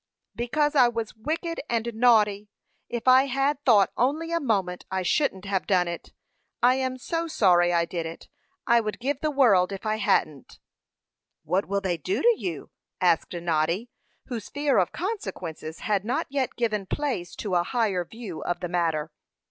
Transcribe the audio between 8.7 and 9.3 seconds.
would give the